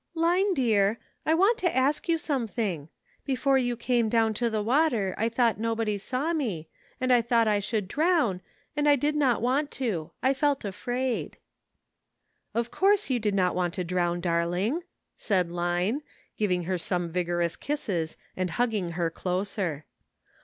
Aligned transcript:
"Line, 0.15 0.55
dear, 0.55 0.97
I 1.27 1.35
want 1.35 1.59
to 1.59 1.75
ask 1.77 2.09
you 2.09 2.17
something. 2.17 2.89
Before 3.23 3.59
you 3.59 3.77
came 3.77 4.09
down 4.09 4.33
to 4.33 4.49
the 4.49 4.63
water 4.63 5.13
I 5.15 5.29
thought 5.29 5.59
nobody 5.59 5.99
saw 5.99 6.33
me, 6.33 6.67
and 6.99 7.13
I 7.13 7.21
thought 7.21 7.47
I 7.47 7.59
should 7.59 7.87
drown, 7.87 8.41
and 8.75 8.89
I 8.89 8.95
did 8.95 9.15
not 9.15 9.43
want 9.43 9.69
to; 9.73 10.09
I 10.23 10.33
felt 10.33 10.65
afraid." 10.65 11.37
"Of 12.55 12.71
course 12.71 13.11
you 13.11 13.19
did 13.19 13.35
not 13.35 13.53
want 13.53 13.75
to 13.75 13.83
drown, 13.83 14.21
dar 14.21 14.47
ling," 14.47 14.81
said 15.17 15.51
Line, 15.51 16.01
giving 16.35 16.63
her 16.63 16.79
some 16.79 17.11
vigorous 17.11 17.55
kisses 17.55 18.17
and 18.35 18.49
hugging 18.49 18.93
her 18.93 19.11
closer. 19.11 19.85